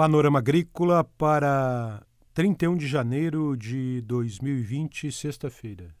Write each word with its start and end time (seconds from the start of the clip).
Panorama 0.00 0.38
Agrícola 0.38 1.04
para 1.04 2.00
31 2.32 2.74
de 2.74 2.88
janeiro 2.88 3.54
de 3.54 4.00
2020, 4.00 5.12
sexta-feira. 5.12 5.94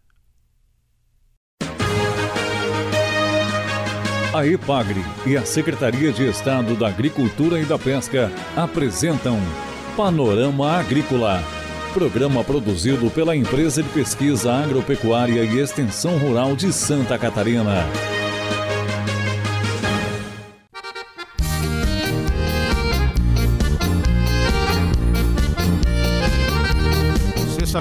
A 4.32 4.46
EPAGRE 4.46 5.02
e 5.26 5.36
a 5.36 5.44
Secretaria 5.44 6.10
de 6.14 6.26
Estado 6.26 6.74
da 6.76 6.88
Agricultura 6.88 7.60
e 7.60 7.66
da 7.66 7.78
Pesca 7.78 8.32
apresentam 8.56 9.38
Panorama 9.94 10.78
Agrícola, 10.78 11.38
programa 11.92 12.42
produzido 12.42 13.10
pela 13.10 13.36
Empresa 13.36 13.82
de 13.82 13.90
Pesquisa 13.90 14.50
Agropecuária 14.50 15.44
e 15.44 15.58
Extensão 15.58 16.16
Rural 16.16 16.56
de 16.56 16.72
Santa 16.72 17.18
Catarina. 17.18 17.84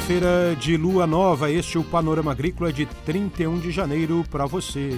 Sexta-feira 0.09 0.55
de 0.55 0.76
lua 0.76 1.05
nova, 1.05 1.52
este 1.52 1.77
é 1.77 1.80
o 1.80 1.84
Panorama 1.84 2.31
Agrícola 2.31 2.73
de 2.73 2.88
31 2.88 3.59
de 3.59 3.70
janeiro 3.70 4.26
para 4.32 4.48
você. 4.48 4.90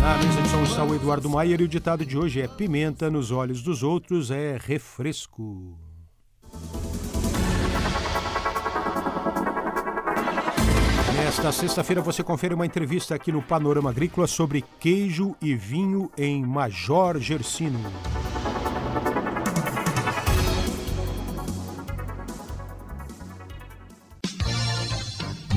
Na 0.00 0.18
mesa 0.18 0.42
de 0.42 0.48
som 0.48 0.64
está 0.64 0.84
Eduardo 0.84 1.30
Maier 1.30 1.60
e 1.60 1.64
o 1.64 1.68
ditado 1.68 2.04
de 2.04 2.18
hoje 2.18 2.40
é: 2.40 2.48
Pimenta 2.48 3.08
nos 3.08 3.30
olhos 3.30 3.62
dos 3.62 3.84
outros 3.84 4.32
é 4.32 4.58
refresco. 4.60 5.78
Nesta 11.14 11.52
sexta-feira 11.52 12.02
você 12.02 12.24
confere 12.24 12.54
uma 12.54 12.66
entrevista 12.66 13.14
aqui 13.14 13.30
no 13.30 13.42
Panorama 13.42 13.90
Agrícola 13.90 14.26
sobre 14.26 14.64
queijo 14.80 15.36
e 15.40 15.54
vinho 15.54 16.10
em 16.18 16.44
Major 16.44 17.20
Gersino. 17.20 17.78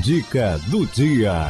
Dica 0.06 0.56
do 0.70 0.86
dia. 0.86 1.48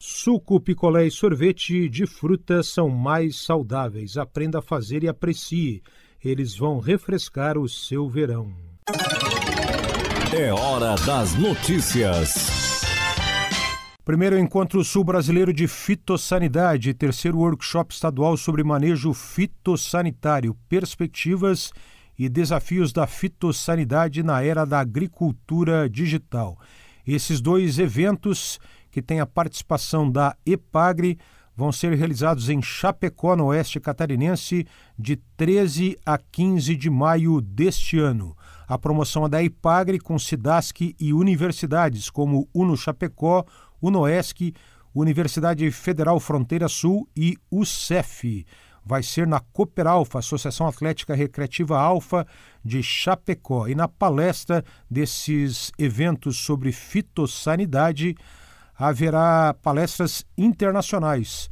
Suco, 0.00 0.58
picolé 0.58 1.06
e 1.06 1.12
sorvete 1.12 1.88
de 1.88 2.04
frutas 2.04 2.66
são 2.66 2.88
mais 2.88 3.36
saudáveis. 3.36 4.16
Aprenda 4.16 4.58
a 4.58 4.60
fazer 4.62 5.04
e 5.04 5.08
aprecie. 5.08 5.80
Eles 6.24 6.56
vão 6.56 6.80
refrescar 6.80 7.56
o 7.56 7.68
seu 7.68 8.08
verão. 8.08 8.52
É 10.36 10.52
hora 10.52 10.96
das 11.06 11.36
notícias. 11.36 12.82
Primeiro 14.04 14.36
encontro 14.36 14.82
sul 14.82 15.04
brasileiro 15.04 15.52
de 15.52 15.68
fitossanidade, 15.68 16.94
terceiro 16.94 17.38
workshop 17.38 17.94
estadual 17.94 18.36
sobre 18.36 18.64
manejo 18.64 19.14
fitossanitário, 19.14 20.52
perspectivas 20.68 21.70
e 22.18 22.28
desafios 22.28 22.92
da 22.92 23.06
fitossanidade 23.06 24.24
na 24.24 24.42
era 24.42 24.64
da 24.64 24.80
agricultura 24.80 25.88
digital. 25.88 26.58
Esses 27.06 27.40
dois 27.40 27.78
eventos 27.78 28.58
que 28.96 29.02
tem 29.02 29.20
a 29.20 29.26
participação 29.26 30.10
da 30.10 30.34
EPAGRE, 30.46 31.18
vão 31.54 31.70
ser 31.70 31.92
realizados 31.94 32.48
em 32.48 32.62
Chapecó, 32.62 33.36
no 33.36 33.46
oeste 33.46 33.78
catarinense, 33.78 34.66
de 34.98 35.16
13 35.36 35.98
a 36.04 36.16
15 36.16 36.74
de 36.74 36.88
maio 36.88 37.42
deste 37.42 37.98
ano. 37.98 38.34
A 38.66 38.78
promoção 38.78 39.26
é 39.26 39.28
da 39.28 39.42
EPAGRE 39.42 39.98
com 39.98 40.18
SIDASC 40.18 40.94
e 40.98 41.12
universidades 41.12 42.08
como 42.08 42.48
Uno 42.54 42.74
Chapecó, 42.74 43.44
Unoesc, 43.82 44.54
Universidade 44.94 45.70
Federal 45.70 46.18
Fronteira 46.18 46.66
Sul 46.66 47.06
e 47.14 47.36
UCEF. 47.50 48.46
Vai 48.88 49.02
ser 49.02 49.26
na 49.26 49.40
Cooperalfa, 49.40 50.20
Associação 50.20 50.68
Atlética 50.68 51.12
Recreativa 51.12 51.76
Alfa 51.76 52.24
de 52.64 52.80
Chapecó. 52.84 53.66
E 53.66 53.74
na 53.74 53.88
palestra 53.88 54.64
desses 54.88 55.72
eventos 55.76 56.36
sobre 56.36 56.70
fitossanidade, 56.70 58.14
haverá 58.78 59.52
palestras 59.60 60.24
internacionais 60.38 61.50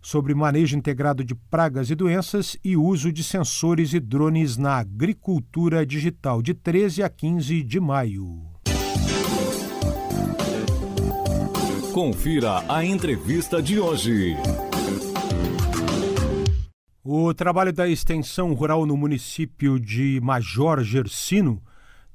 sobre 0.00 0.34
manejo 0.34 0.74
integrado 0.74 1.22
de 1.22 1.34
pragas 1.34 1.90
e 1.90 1.94
doenças 1.94 2.56
e 2.64 2.76
uso 2.76 3.12
de 3.12 3.22
sensores 3.22 3.92
e 3.92 4.00
drones 4.00 4.56
na 4.56 4.78
agricultura 4.78 5.84
digital, 5.84 6.40
de 6.40 6.54
13 6.54 7.02
a 7.02 7.10
15 7.10 7.62
de 7.62 7.78
maio. 7.78 8.40
Confira 11.92 12.64
a 12.68 12.82
entrevista 12.84 13.60
de 13.60 13.78
hoje. 13.78 14.36
O 17.02 17.32
trabalho 17.32 17.72
da 17.72 17.88
extensão 17.88 18.52
rural 18.52 18.84
no 18.84 18.94
município 18.94 19.80
de 19.80 20.20
Major 20.22 20.84
Gersino 20.84 21.62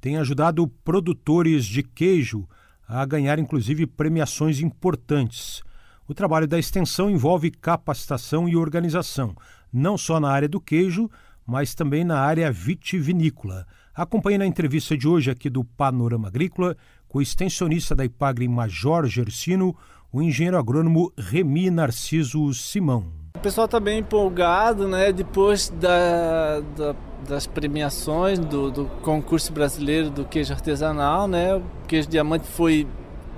tem 0.00 0.16
ajudado 0.16 0.68
produtores 0.84 1.64
de 1.66 1.82
queijo 1.82 2.48
a 2.86 3.04
ganhar 3.04 3.36
inclusive 3.36 3.84
premiações 3.84 4.60
importantes. 4.60 5.60
O 6.06 6.14
trabalho 6.14 6.46
da 6.46 6.56
extensão 6.56 7.10
envolve 7.10 7.50
capacitação 7.50 8.48
e 8.48 8.54
organização, 8.54 9.34
não 9.72 9.98
só 9.98 10.20
na 10.20 10.30
área 10.30 10.48
do 10.48 10.60
queijo, 10.60 11.10
mas 11.44 11.74
também 11.74 12.04
na 12.04 12.20
área 12.20 12.52
vitivinícola. 12.52 13.66
Acompanhe 13.92 14.38
na 14.38 14.46
entrevista 14.46 14.96
de 14.96 15.08
hoje 15.08 15.32
aqui 15.32 15.50
do 15.50 15.64
Panorama 15.64 16.28
Agrícola 16.28 16.76
com 17.08 17.18
o 17.18 17.22
extensionista 17.22 17.92
da 17.92 18.04
Ipagre 18.04 18.46
Major 18.46 19.04
Gersino, 19.06 19.76
o 20.12 20.22
engenheiro 20.22 20.56
agrônomo 20.56 21.12
Remi 21.18 21.70
Narciso 21.72 22.54
Simão. 22.54 23.25
Pessoal 23.46 23.66
está 23.66 23.78
bem 23.78 24.00
empolgado, 24.00 24.88
né? 24.88 25.12
Depois 25.12 25.68
da, 25.68 26.60
da 26.76 26.96
das 27.28 27.46
premiações 27.46 28.40
do, 28.40 28.72
do, 28.72 28.86
concurso 29.02 29.52
brasileiro 29.52 30.10
do 30.10 30.24
queijo 30.24 30.52
artesanal, 30.52 31.28
né? 31.28 31.54
O 31.54 31.62
queijo 31.86 32.08
diamante 32.08 32.44
foi, 32.44 32.88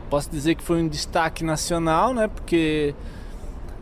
posso 0.09 0.31
dizer 0.31 0.55
que 0.55 0.63
foi 0.63 0.81
um 0.81 0.89
destaque 0.89 1.45
nacional, 1.45 2.15
né? 2.15 2.27
Porque 2.27 2.95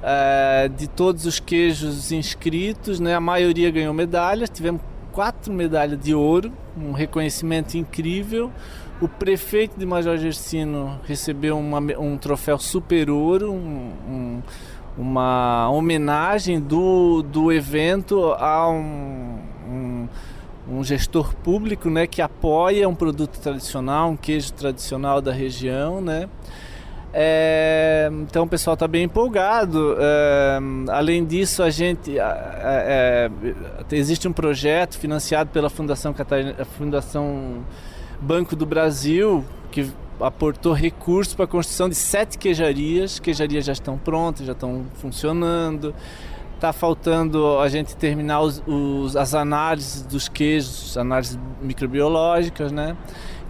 é, 0.03 0.69
de 0.77 0.89
todos 0.89 1.27
os 1.27 1.39
queijos 1.39 2.11
inscritos, 2.11 2.99
né? 2.99 3.15
A 3.15 3.21
maioria 3.21 3.71
ganhou 3.71 3.95
medalhas. 3.95 4.51
Tivemos 4.51 4.83
quatro 5.13 5.53
medalhas 5.53 6.01
de 6.01 6.13
ouro, 6.13 6.53
um 6.77 6.91
reconhecimento 6.91 7.77
incrível. 7.77 8.51
O 9.01 9.07
prefeito 9.07 9.79
de 9.79 9.87
Major 9.87 10.17
Gersino 10.17 10.99
recebeu 11.05 11.57
uma, 11.57 11.79
um 12.01 12.17
troféu 12.17 12.59
super 12.59 13.11
ouro, 13.11 13.53
um, 13.53 13.93
um 14.09 14.43
uma 14.97 15.69
homenagem 15.71 16.61
do, 16.61 17.23
do 17.23 17.53
evento 17.53 18.33
a 18.33 18.71
um, 18.71 19.39
um, 19.69 20.09
um, 20.71 20.85
gestor 20.85 21.35
público 21.35 21.91
né, 21.91 22.07
que 22.07 22.23
apoia 22.23 22.89
um 22.89 22.95
produto 22.95 23.39
tradicional, 23.39 24.11
um 24.11 24.17
queijo 24.17 24.53
tradicional 24.55 25.21
da 25.21 25.33
região. 25.33 26.01
Né? 26.01 26.29
É, 27.13 28.11
então 28.23 28.45
o 28.45 28.49
pessoal 28.49 28.75
está 28.75 28.89
bem 28.89 29.05
empolgado. 29.05 29.97
É, 29.99 30.59
além 30.91 31.25
disso, 31.25 31.63
a 31.63 31.69
gente 31.71 32.19
é, 32.19 33.31
existe 33.93 34.27
um 34.27 34.33
projeto 34.33 34.99
financiado 34.99 35.51
pela 35.51 35.69
Fundação, 35.69 36.15
Catarina, 36.15 36.65
Fundação 36.65 37.65
Banco 38.21 38.57
do 38.57 38.65
Brasil 38.65 39.45
que 39.71 39.93
aportou 40.21 40.73
recursos 40.73 41.35
para 41.35 41.45
a 41.45 41.49
construção 41.49 41.89
de 41.89 41.95
sete 41.95 42.39
queijarias. 42.39 43.19
Queijarias 43.19 43.65
já 43.65 43.73
estão 43.73 43.99
prontas, 43.99 44.47
já 44.47 44.53
estão 44.53 44.85
funcionando. 44.95 45.95
Está 46.55 46.73
faltando 46.73 47.59
a 47.59 47.69
gente 47.69 47.95
terminar 47.97 48.41
os, 48.41 48.63
os, 48.67 49.15
as 49.15 49.35
análises 49.35 50.03
dos 50.03 50.29
queijos, 50.29 50.97
análises 50.97 51.39
microbiológicas, 51.61 52.73
né? 52.73 52.97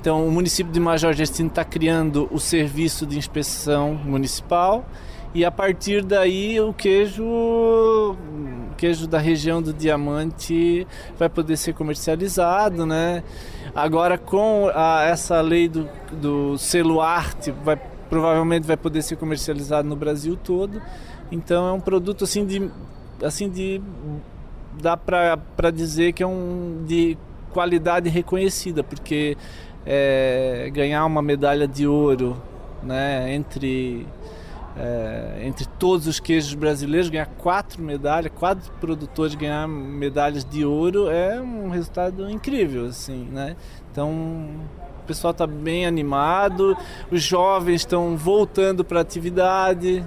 Então, 0.00 0.26
o 0.26 0.31
município 0.31 0.72
de 0.72 0.81
Major 0.81 1.12
Gestino 1.12 1.49
está 1.49 1.65
criando 1.65 2.28
o 2.31 2.38
serviço 2.38 3.06
de 3.06 3.16
inspeção 3.16 3.94
municipal 3.94 4.84
e 5.37 5.44
a 5.44 5.50
partir 5.50 6.03
daí 6.03 6.59
o 6.60 6.72
queijo, 6.72 8.16
queijo 8.76 9.06
da 9.06 9.19
região 9.19 9.61
do 9.61 9.70
Diamante 9.70 10.87
vai 11.19 11.29
poder 11.29 11.58
ser 11.58 11.75
comercializado, 11.75 12.87
né? 12.87 13.23
Agora 13.76 14.17
com 14.17 14.70
a, 14.75 15.02
essa 15.02 15.38
lei 15.43 15.69
do, 15.69 15.87
do 16.11 16.56
selo 16.56 17.02
arte, 17.02 17.50
vai, 17.50 17.76
provavelmente 18.08 18.67
vai 18.67 18.76
poder 18.76 19.02
ser 19.02 19.17
comercializado 19.17 19.87
no 19.87 19.94
Brasil 19.94 20.34
todo. 20.34 20.81
Então 21.31 21.69
é 21.69 21.73
um 21.73 21.81
produto 21.81 22.25
assim 22.25 22.46
de, 22.46 22.70
assim 23.23 23.50
de 23.50 23.82
dá 24.81 24.96
para 24.96 25.70
dizer 25.70 26.14
que 26.14 26.23
é 26.23 26.26
um 26.26 26.84
de 26.87 27.19
qualidade 27.52 28.08
reconhecida, 28.08 28.82
porque 28.82 29.37
é, 29.84 30.70
ganhar 30.72 31.05
uma 31.05 31.20
medalha 31.20 31.69
de 31.69 31.87
ouro, 31.87 32.40
né, 32.82 33.34
entre 33.34 34.06
é, 34.78 35.43
entre 35.43 35.67
todos 35.78 36.06
os 36.06 36.20
queijos 36.20 36.55
brasileiros, 36.55 37.08
ganhar 37.08 37.26
quatro 37.26 37.82
medalhas, 37.82 38.31
quatro 38.34 38.70
produtores 38.75 39.34
ganhar 39.34 39.67
medalhas 39.67 40.44
de 40.44 40.64
ouro 40.64 41.08
é 41.11 41.40
um 41.40 41.70
resultado 41.70 42.28
incrível, 42.31 42.87
assim, 42.87 43.25
né? 43.32 43.56
Então 43.90 44.11
o 45.02 45.06
pessoal 45.06 45.31
está 45.31 45.46
bem 45.46 45.87
animado, 45.87 46.76
os 47.11 47.23
jovens 47.23 47.76
estão 47.76 48.17
voltando 48.17 48.84
para 48.84 48.99
a 48.99 49.02
atividade. 49.02 50.05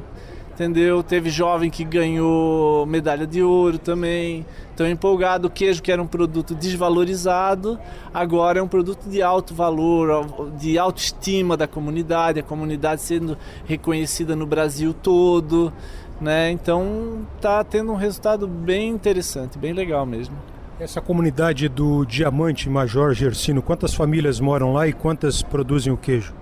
Entendeu? 0.60 1.02
Teve 1.02 1.30
jovem 1.30 1.70
que 1.70 1.86
ganhou 1.86 2.86
medalha 2.86 3.26
de 3.26 3.42
ouro 3.42 3.78
também. 3.78 4.46
Então 4.76 4.86
empolgado, 4.86 5.48
o 5.48 5.50
queijo 5.50 5.82
que 5.82 5.90
era 5.90 6.02
um 6.02 6.08
produto 6.08 6.54
desvalorizado, 6.54 7.80
agora 8.14 8.60
é 8.60 8.62
um 8.62 8.68
produto 8.68 9.10
de 9.10 9.22
alto 9.22 9.54
valor, 9.54 10.52
de 10.60 10.78
autoestima 10.78 11.56
da 11.56 11.66
comunidade, 11.66 12.42
a 12.42 12.44
comunidade 12.44 13.02
sendo 13.02 13.38
reconhecida 13.66 14.36
no 14.36 14.46
Brasil 14.46 14.94
todo, 14.94 15.72
né? 16.20 16.52
Então 16.52 17.26
tá 17.40 17.64
tendo 17.64 17.94
um 17.94 17.96
resultado 17.96 18.46
bem 18.46 18.90
interessante, 18.90 19.58
bem 19.58 19.72
legal 19.72 20.06
mesmo. 20.06 20.36
Essa 20.78 21.02
comunidade 21.02 21.68
do 21.68 22.06
Diamante 22.06 22.70
Major 22.70 23.14
Gersino, 23.14 23.62
quantas 23.62 23.94
famílias 23.94 24.40
moram 24.40 24.74
lá 24.74 24.88
e 24.88 24.94
quantas 24.94 25.42
produzem 25.42 25.92
o 25.92 25.98
queijo? 25.98 26.34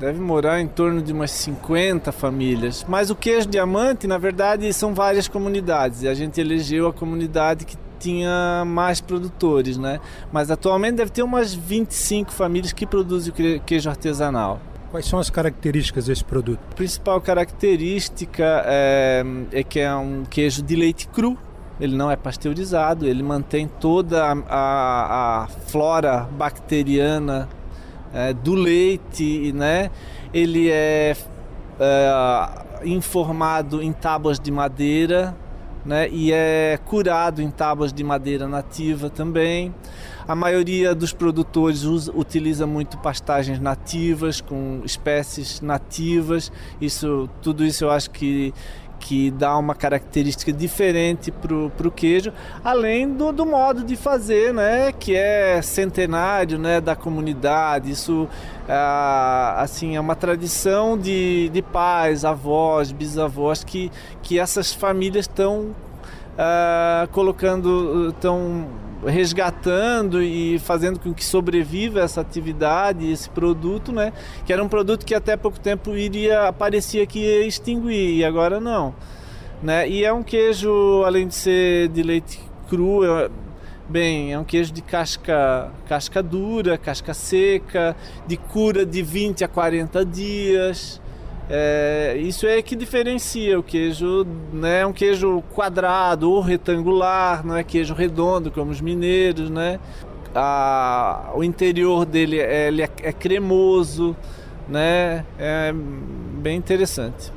Deve 0.00 0.18
morar 0.18 0.62
em 0.62 0.66
torno 0.66 1.02
de 1.02 1.12
umas 1.12 1.30
50 1.30 2.10
famílias. 2.10 2.86
Mas 2.88 3.10
o 3.10 3.14
queijo 3.14 3.46
diamante, 3.46 4.06
na 4.06 4.16
verdade, 4.16 4.72
são 4.72 4.94
várias 4.94 5.28
comunidades. 5.28 6.02
E 6.02 6.08
a 6.08 6.14
gente 6.14 6.40
elegeu 6.40 6.88
a 6.88 6.92
comunidade 6.92 7.66
que 7.66 7.76
tinha 7.98 8.64
mais 8.66 8.98
produtores, 8.98 9.76
né? 9.76 10.00
Mas 10.32 10.50
atualmente 10.50 10.94
deve 10.94 11.10
ter 11.10 11.22
umas 11.22 11.52
25 11.52 12.32
famílias 12.32 12.72
que 12.72 12.86
produzem 12.86 13.30
o 13.30 13.60
queijo 13.60 13.90
artesanal. 13.90 14.58
Quais 14.90 15.04
são 15.04 15.18
as 15.18 15.28
características 15.28 16.06
desse 16.06 16.24
produto? 16.24 16.60
A 16.72 16.74
principal 16.74 17.20
característica 17.20 18.64
é, 18.64 19.22
é 19.52 19.62
que 19.62 19.80
é 19.80 19.94
um 19.94 20.24
queijo 20.24 20.62
de 20.62 20.76
leite 20.76 21.08
cru, 21.08 21.36
ele 21.78 21.94
não 21.94 22.10
é 22.10 22.16
pasteurizado, 22.16 23.06
ele 23.06 23.22
mantém 23.22 23.68
toda 23.68 24.24
a, 24.24 24.32
a, 24.48 25.42
a 25.42 25.46
flora 25.46 26.26
bacteriana 26.32 27.48
é, 28.12 28.32
do 28.32 28.54
leite, 28.54 29.52
né? 29.52 29.90
Ele 30.32 30.70
é, 30.70 31.16
é 31.78 32.86
informado 32.86 33.82
em 33.82 33.92
tábuas 33.92 34.38
de 34.38 34.50
madeira, 34.50 35.34
né? 35.84 36.08
E 36.10 36.32
é 36.32 36.78
curado 36.84 37.40
em 37.40 37.50
tábuas 37.50 37.92
de 37.92 38.04
madeira 38.04 38.46
nativa 38.46 39.08
também. 39.08 39.74
A 40.28 40.34
maioria 40.34 40.94
dos 40.94 41.12
produtores 41.12 41.82
usa, 41.82 42.12
utiliza 42.14 42.66
muito 42.66 42.98
pastagens 42.98 43.58
nativas 43.58 44.40
com 44.40 44.80
espécies 44.84 45.60
nativas. 45.60 46.52
Isso, 46.80 47.28
tudo 47.42 47.64
isso 47.64 47.84
eu 47.84 47.90
acho 47.90 48.10
que 48.10 48.54
que 49.10 49.28
dá 49.28 49.58
uma 49.58 49.74
característica 49.74 50.52
diferente 50.52 51.32
para 51.32 51.88
o 51.88 51.90
queijo, 51.90 52.32
além 52.62 53.12
do, 53.12 53.32
do, 53.32 53.44
modo 53.44 53.82
de 53.82 53.96
fazer, 53.96 54.54
né, 54.54 54.92
que 54.92 55.16
é 55.16 55.60
centenário, 55.62 56.56
né, 56.56 56.80
da 56.80 56.94
comunidade. 56.94 57.90
Isso, 57.90 58.28
ah, 58.68 59.56
assim, 59.58 59.96
é 59.96 60.00
uma 60.00 60.14
tradição 60.14 60.96
de, 60.96 61.48
de 61.48 61.60
pais, 61.60 62.24
avós, 62.24 62.92
bisavós 62.92 63.64
que, 63.64 63.90
que 64.22 64.38
essas 64.38 64.72
famílias 64.72 65.24
estão 65.24 65.74
ah, 66.38 67.08
colocando, 67.10 68.10
estão 68.10 68.68
resgatando 69.04 70.22
e 70.22 70.58
fazendo 70.58 70.98
com 70.98 71.12
que 71.14 71.24
sobreviva 71.24 72.00
essa 72.00 72.20
atividade, 72.20 73.10
esse 73.10 73.28
produto, 73.30 73.92
né? 73.92 74.12
Que 74.44 74.52
era 74.52 74.62
um 74.62 74.68
produto 74.68 75.04
que 75.06 75.14
até 75.14 75.36
pouco 75.36 75.58
tempo 75.58 75.96
iria 75.96 76.52
parecia 76.52 77.06
que 77.06 77.20
ia 77.20 77.46
extinguir 77.46 78.16
e 78.16 78.24
agora 78.24 78.60
não, 78.60 78.94
né? 79.62 79.88
E 79.88 80.04
é 80.04 80.12
um 80.12 80.22
queijo, 80.22 81.02
além 81.04 81.26
de 81.26 81.34
ser 81.34 81.88
de 81.88 82.02
leite 82.02 82.40
cru, 82.68 83.04
é, 83.04 83.30
bem, 83.88 84.32
é 84.32 84.38
um 84.38 84.44
queijo 84.44 84.72
de 84.72 84.82
casca, 84.82 85.70
casca 85.88 86.22
dura, 86.22 86.78
casca 86.78 87.14
seca, 87.14 87.96
de 88.26 88.36
cura 88.36 88.84
de 88.86 89.02
20 89.02 89.44
a 89.44 89.48
40 89.48 90.04
dias. 90.04 91.00
É, 91.52 92.16
isso 92.16 92.46
é 92.46 92.62
que 92.62 92.76
diferencia 92.76 93.58
o 93.58 93.62
queijo, 93.62 94.24
né? 94.52 94.82
É 94.82 94.86
um 94.86 94.92
queijo 94.92 95.42
quadrado 95.52 96.30
ou 96.30 96.40
retangular, 96.40 97.44
não 97.44 97.56
é 97.56 97.64
queijo 97.64 97.92
redondo 97.92 98.52
como 98.52 98.70
os 98.70 98.80
mineiros, 98.80 99.50
né? 99.50 99.80
A, 100.32 101.32
o 101.34 101.42
interior 101.42 102.06
dele 102.06 102.38
é, 102.38 102.68
ele 102.68 102.82
é, 102.82 102.88
é 103.02 103.12
cremoso, 103.12 104.16
né? 104.68 105.24
É 105.36 105.72
bem 105.74 106.56
interessante. 106.56 107.32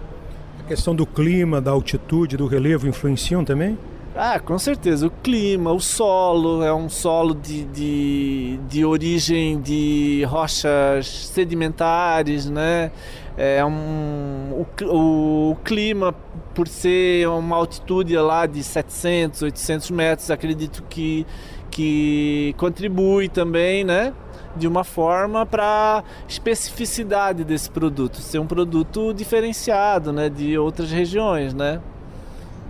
A 0.60 0.68
questão 0.68 0.96
do 0.96 1.08
clima, 1.08 1.60
da 1.60 1.72
altitude, 1.72 2.38
do 2.38 2.46
relevo 2.46 2.88
influenciam 2.88 3.44
também? 3.44 3.80
Ah, 4.16 4.40
com 4.40 4.60
certeza. 4.60 5.08
O 5.08 5.10
clima, 5.10 5.72
o 5.72 5.80
solo, 5.80 6.64
é 6.64 6.72
um 6.72 6.88
solo 6.88 7.34
de, 7.34 7.64
de, 7.66 8.60
de 8.70 8.86
origem 8.86 9.60
de 9.60 10.24
rochas 10.28 11.08
sedimentares, 11.08 12.48
né? 12.48 12.92
É 13.38 13.66
um, 13.66 14.66
o, 14.84 15.52
o 15.52 15.56
clima, 15.64 16.14
por 16.54 16.68
ser 16.68 17.28
uma 17.28 17.56
altitude 17.56 18.16
lá 18.18 18.46
de 18.46 18.64
700, 18.64 19.42
800 19.42 19.92
metros, 19.92 20.30
acredito 20.30 20.84
que, 20.84 21.26
que 21.72 22.54
contribui 22.58 23.28
também, 23.30 23.84
né? 23.84 24.14
De 24.56 24.68
uma 24.68 24.84
forma 24.84 25.48
para 25.48 26.04
especificidade 26.28 27.44
desse 27.44 27.72
produto, 27.72 28.18
ser 28.18 28.38
um 28.38 28.46
produto 28.46 29.12
diferenciado, 29.14 30.14
né? 30.14 30.30
De 30.30 30.56
outras 30.58 30.92
regiões, 30.92 31.56
né? 31.56 31.82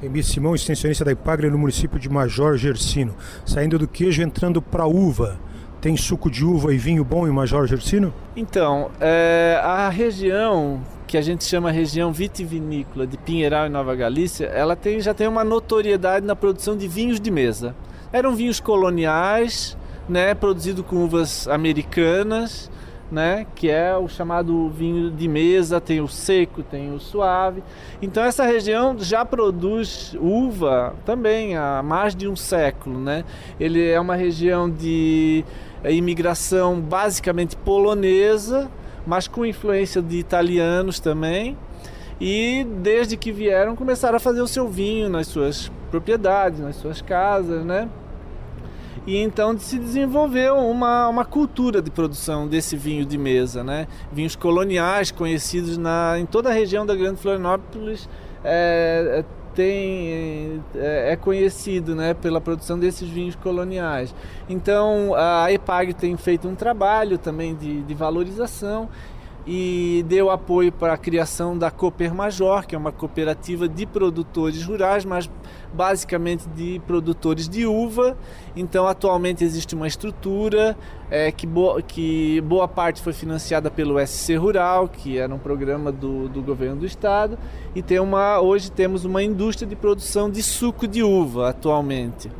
Emi 0.01 0.21
Simão, 0.21 0.53
extensionista 0.53 1.05
da 1.05 1.11
Ipagre 1.11 1.49
no 1.49 1.57
município 1.57 1.97
de 1.97 2.09
Major 2.09 2.57
Gersino. 2.57 3.15
Saindo 3.45 3.79
do 3.79 3.87
queijo, 3.87 4.21
entrando 4.21 4.61
para 4.61 4.85
uva. 4.85 5.39
Tem 5.83 5.97
suco 5.97 6.31
de 6.31 6.45
uva 6.45 6.73
e 6.73 6.77
vinho 6.77 7.03
bom 7.03 7.27
em 7.27 7.29
Major 7.29 7.67
Gersino? 7.67 8.13
Então, 8.37 8.89
é, 9.01 9.59
a 9.61 9.89
região 9.89 10.79
que 11.05 11.17
a 11.17 11.21
gente 11.21 11.43
chama 11.43 11.71
região 11.71 12.09
vitivinícola 12.13 13.05
de 13.05 13.17
Pinheiral 13.17 13.65
e 13.65 13.69
Nova 13.69 13.93
Galícia, 13.93 14.45
ela 14.45 14.77
tem, 14.77 15.01
já 15.01 15.13
tem 15.13 15.27
uma 15.27 15.43
notoriedade 15.43 16.25
na 16.25 16.37
produção 16.37 16.77
de 16.77 16.87
vinhos 16.87 17.19
de 17.19 17.29
mesa. 17.29 17.75
Eram 18.13 18.33
vinhos 18.33 18.61
coloniais, 18.61 19.77
né, 20.07 20.33
produzido 20.33 20.85
com 20.85 21.03
uvas 21.03 21.49
americanas, 21.49 22.71
né, 23.11 23.45
que 23.53 23.69
é 23.69 23.93
o 23.97 24.07
chamado 24.07 24.69
vinho 24.69 25.11
de 25.11 25.27
mesa, 25.27 25.81
tem 25.81 25.99
o 25.99 26.07
seco, 26.07 26.63
tem 26.63 26.93
o 26.93 26.99
suave. 26.99 27.61
Então 28.01 28.23
essa 28.23 28.45
região 28.45 28.95
já 28.97 29.25
produz 29.25 30.15
uva 30.17 30.95
também 31.05 31.57
há 31.57 31.83
mais 31.83 32.15
de 32.15 32.25
um 32.25 32.37
século, 32.37 32.97
né? 32.99 33.25
Ele 33.59 33.85
é 33.85 33.99
uma 33.99 34.15
região 34.15 34.69
de 34.69 35.43
imigração 35.91 36.79
basicamente 36.79 37.55
polonesa, 37.55 38.69
mas 39.05 39.27
com 39.27 39.45
influência 39.45 40.01
de 40.01 40.17
italianos 40.17 40.99
também. 40.99 41.57
E 42.21 42.65
desde 42.81 43.17
que 43.17 43.31
vieram 43.31 43.75
começaram 43.75 44.15
a 44.15 44.19
fazer 44.19 44.41
o 44.41 44.47
seu 44.47 44.67
vinho 44.67 45.09
nas 45.09 45.27
suas 45.27 45.71
propriedades, 45.91 46.59
nas 46.59 46.75
suas 46.77 47.01
casas, 47.01 47.65
né? 47.65 47.89
E 49.05 49.17
então 49.17 49.57
se 49.59 49.77
desenvolveu 49.77 50.55
uma, 50.55 51.09
uma 51.09 51.25
cultura 51.25 51.81
de 51.81 51.91
produção 51.91 52.47
desse 52.47 52.77
vinho 52.77 53.05
de 53.05 53.17
mesa, 53.17 53.63
né? 53.63 53.87
Vinhos 54.11 54.35
coloniais 54.35 55.11
conhecidos 55.11 55.77
na, 55.77 56.17
em 56.17 56.25
toda 56.25 56.49
a 56.49 56.53
região 56.53 56.85
da 56.85 56.95
Grande 56.95 57.19
Florianópolis. 57.19 58.07
É, 58.43 59.25
tem, 59.53 60.61
é, 60.75 61.11
é 61.11 61.15
conhecido 61.15 61.95
né, 61.95 62.13
pela 62.13 62.41
produção 62.41 62.77
desses 62.77 63.09
vinhos 63.09 63.35
coloniais. 63.35 64.13
Então 64.49 65.13
a 65.15 65.51
EPAG 65.51 65.93
tem 65.93 66.15
feito 66.17 66.47
um 66.47 66.55
trabalho 66.55 67.17
também 67.17 67.55
de, 67.55 67.81
de 67.83 67.93
valorização 67.93 68.89
e 69.45 70.05
deu 70.07 70.29
apoio 70.29 70.71
para 70.71 70.93
a 70.93 70.97
criação 70.97 71.57
da 71.57 71.69
Cooper 71.69 72.13
Major, 72.13 72.65
que 72.65 72.75
é 72.75 72.77
uma 72.77 72.91
cooperativa 72.91 73.67
de 73.67 73.85
produtores 73.85 74.63
rurais, 74.63 75.03
mas 75.03 75.29
basicamente 75.73 76.47
de 76.49 76.81
produtores 76.87 77.49
de 77.49 77.65
uva. 77.65 78.17
Então, 78.55 78.87
atualmente 78.87 79.43
existe 79.43 79.75
uma 79.75 79.87
estrutura 79.87 80.77
é, 81.11 81.31
que, 81.31 81.45
boa, 81.45 81.81
que 81.81 82.39
boa 82.41 82.67
parte 82.67 83.01
foi 83.01 83.11
financiada 83.11 83.69
pelo 83.69 83.99
SC 84.05 84.35
Rural, 84.35 84.87
que 84.87 85.17
era 85.17 85.33
um 85.33 85.39
programa 85.39 85.91
do, 85.91 86.29
do 86.29 86.41
governo 86.41 86.77
do 86.77 86.85
estado, 86.85 87.37
e 87.75 87.81
tem 87.81 87.99
uma, 87.99 88.39
hoje 88.39 88.71
temos 88.71 89.03
uma 89.03 89.21
indústria 89.21 89.67
de 89.67 89.75
produção 89.75 90.29
de 90.29 90.41
suco 90.41 90.87
de 90.87 91.03
uva 91.03 91.49
atualmente. 91.49 92.31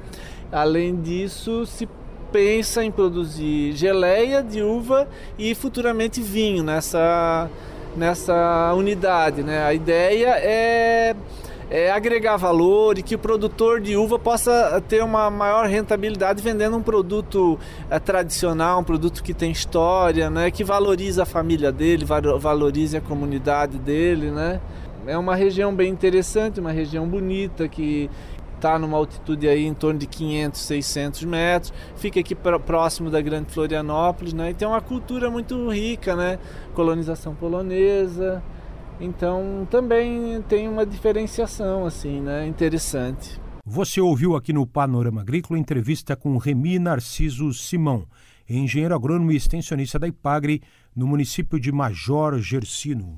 Além 0.52 0.96
disso, 1.02 1.66
se 1.66 1.90
pensa 2.34 2.84
em 2.84 2.90
produzir 2.90 3.74
geleia 3.74 4.42
de 4.42 4.64
uva 4.64 5.08
e 5.38 5.54
futuramente 5.54 6.20
vinho 6.20 6.64
nessa, 6.64 7.48
nessa 7.96 8.74
unidade. 8.74 9.44
Né? 9.44 9.64
A 9.64 9.72
ideia 9.72 10.30
é, 10.40 11.16
é 11.70 11.92
agregar 11.92 12.36
valor 12.38 12.98
e 12.98 13.04
que 13.04 13.14
o 13.14 13.20
produtor 13.20 13.80
de 13.80 13.96
uva 13.96 14.18
possa 14.18 14.82
ter 14.90 15.04
uma 15.04 15.30
maior 15.30 15.68
rentabilidade 15.68 16.42
vendendo 16.42 16.76
um 16.76 16.82
produto 16.82 17.60
é, 17.88 18.00
tradicional, 18.00 18.80
um 18.80 18.84
produto 18.84 19.22
que 19.22 19.34
tem 19.34 19.52
história, 19.52 20.28
né? 20.32 20.50
que 20.50 20.64
valoriza 20.64 21.22
a 21.22 21.26
família 21.28 21.72
dele, 21.72 22.04
valorize 22.40 22.98
a 22.98 23.02
comunidade 23.02 23.78
dele. 23.78 24.32
Né? 24.32 24.60
É 25.06 25.16
uma 25.16 25.36
região 25.36 25.72
bem 25.76 25.92
interessante, 25.92 26.60
uma 26.60 26.72
região 26.72 27.08
bonita 27.08 27.68
que 27.68 28.10
está 28.64 28.80
numa 28.80 28.98
altitude 28.98 29.46
aí 29.50 29.66
em 29.66 29.74
torno 29.74 30.00
de 30.00 30.08
500, 30.08 30.62
600 30.62 31.24
metros, 31.26 31.74
fica 31.98 32.22
aqui 32.22 32.34
próximo 32.34 33.10
da 33.10 33.20
Grande 33.20 33.52
Florianópolis, 33.52 34.32
né? 34.32 34.52
E 34.52 34.54
tem 34.54 34.66
uma 34.66 34.80
cultura 34.80 35.30
muito 35.30 35.70
rica, 35.70 36.16
né? 36.16 36.40
Colonização 36.74 37.36
polonesa, 37.36 38.42
Então 39.02 39.68
também 39.70 40.42
tem 40.48 40.70
uma 40.70 40.86
diferenciação 40.86 41.86
assim, 41.86 42.22
né? 42.22 42.48
Interessante. 42.48 43.42
Você 43.66 44.00
ouviu 44.00 44.36
aqui 44.36 44.54
no 44.54 44.66
Panorama 44.66 45.22
Agrícola 45.22 45.60
entrevista 45.60 46.16
com 46.16 46.38
Remi 46.38 46.80
Narciso 46.80 47.54
Simão, 47.54 48.06
engenheiro 48.48 48.96
agrônomo 48.96 49.32
e 49.32 49.36
extensionista 49.36 50.00
da 50.00 50.08
Ipagre, 50.08 50.62
no 50.96 51.08
município 51.08 51.60
de 51.60 51.72
Major 51.72 52.38
Gersino. 52.40 53.18